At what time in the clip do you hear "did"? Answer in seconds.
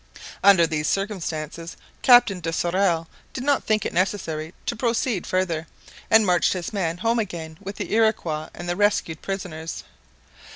3.33-3.43